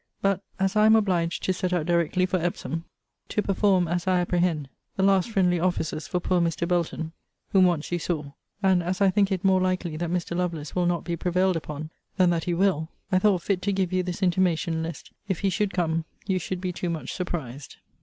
But 0.23 0.41
as 0.59 0.75
I 0.75 0.87
am 0.87 0.95
obliged 0.95 1.43
to 1.43 1.53
set 1.53 1.73
out 1.73 1.85
directly 1.85 2.25
for 2.25 2.37
Epsom, 2.37 2.85
(to 3.29 3.43
perform, 3.43 3.87
as 3.87 4.07
I 4.07 4.19
apprehend, 4.19 4.67
the 4.95 5.03
last 5.03 5.29
friendly 5.29 5.59
offices 5.59 6.07
for 6.07 6.19
poor 6.19 6.41
Mr. 6.41 6.67
Belton, 6.67 7.11
whom 7.51 7.65
once 7.65 7.91
you 7.91 7.99
saw,) 7.99 8.31
and 8.63 8.81
as 8.81 8.99
I 8.99 9.11
think 9.11 9.31
it 9.31 9.43
more 9.45 9.61
likely 9.61 9.97
that 9.97 10.09
Mr. 10.09 10.35
Lovelace 10.35 10.75
will 10.75 10.87
not 10.87 11.03
be 11.03 11.15
prevailed 11.15 11.55
upon, 11.55 11.91
than 12.17 12.31
that 12.31 12.45
he 12.45 12.55
will, 12.55 12.89
I 13.11 13.19
thought 13.19 13.43
fit 13.43 13.61
to 13.61 13.71
give 13.71 13.93
you 13.93 14.01
this 14.01 14.23
intimation, 14.23 14.81
lest, 14.81 15.11
if 15.27 15.41
he 15.41 15.51
should 15.51 15.71
come, 15.71 16.05
you 16.25 16.39
should 16.39 16.61
be 16.61 16.73
too 16.73 16.89
much 16.89 17.13
surprised. 17.13 17.75